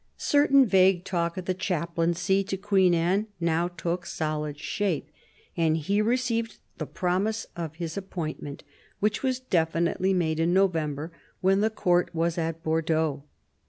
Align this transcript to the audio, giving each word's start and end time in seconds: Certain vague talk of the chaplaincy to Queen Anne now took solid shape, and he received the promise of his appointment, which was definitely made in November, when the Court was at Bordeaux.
Certain 0.17 0.65
vague 0.65 1.03
talk 1.03 1.37
of 1.37 1.45
the 1.45 1.53
chaplaincy 1.53 2.43
to 2.43 2.57
Queen 2.57 2.95
Anne 2.95 3.27
now 3.39 3.67
took 3.67 4.07
solid 4.07 4.57
shape, 4.57 5.11
and 5.55 5.77
he 5.77 6.01
received 6.01 6.57
the 6.79 6.87
promise 6.87 7.45
of 7.55 7.75
his 7.75 7.95
appointment, 7.97 8.63
which 8.99 9.21
was 9.21 9.39
definitely 9.39 10.11
made 10.11 10.39
in 10.39 10.51
November, 10.55 11.11
when 11.41 11.61
the 11.61 11.69
Court 11.69 12.15
was 12.15 12.39
at 12.39 12.63
Bordeaux. 12.63 13.25